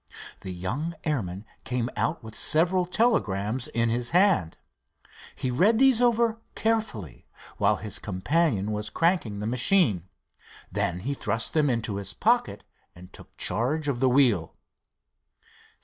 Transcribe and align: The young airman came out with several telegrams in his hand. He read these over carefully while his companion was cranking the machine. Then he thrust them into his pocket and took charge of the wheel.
The 0.39 0.51
young 0.51 0.95
airman 1.03 1.45
came 1.63 1.87
out 1.95 2.23
with 2.23 2.33
several 2.33 2.87
telegrams 2.87 3.67
in 3.67 3.89
his 3.89 4.09
hand. 4.09 4.57
He 5.35 5.51
read 5.51 5.77
these 5.77 6.01
over 6.01 6.39
carefully 6.55 7.27
while 7.57 7.75
his 7.75 7.99
companion 7.99 8.71
was 8.71 8.89
cranking 8.89 9.37
the 9.41 9.45
machine. 9.45 10.09
Then 10.71 11.01
he 11.01 11.13
thrust 11.13 11.53
them 11.53 11.69
into 11.69 11.97
his 11.97 12.15
pocket 12.15 12.63
and 12.95 13.13
took 13.13 13.37
charge 13.37 13.87
of 13.87 13.99
the 13.99 14.09
wheel. 14.09 14.55